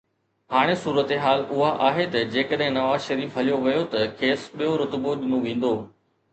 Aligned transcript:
هاڻي 0.53 0.77
صورتحال 0.85 1.43
اها 1.57 1.67
آهي 1.89 2.07
ته 2.15 2.25
جيڪڏهن 2.33 2.75
نواز 2.79 3.05
شريف 3.11 3.39
هليو 3.43 3.63
ويو 3.69 3.87
ته 3.95 4.09
کيس 4.25 4.51
ٻيو 4.59 4.75
رتبو 4.85 5.17
ڏنو 5.23 5.45
ويندو 5.49 5.75